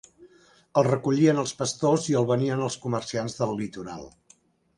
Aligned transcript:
El 0.81 0.87
recollien 0.87 1.41
els 1.41 1.53
pastors 1.59 2.07
i 2.15 2.17
el 2.23 2.27
venien 2.33 2.65
als 2.69 2.79
comerciants 2.87 3.39
del 3.45 3.55
litoral. 3.61 4.11